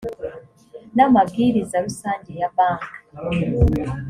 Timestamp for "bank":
2.55-2.81